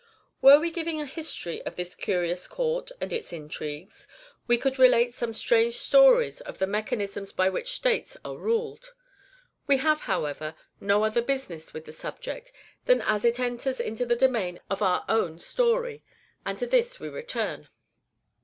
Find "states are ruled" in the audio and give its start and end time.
7.75-8.95